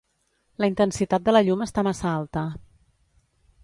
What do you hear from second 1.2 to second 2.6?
de la llum està massa alta.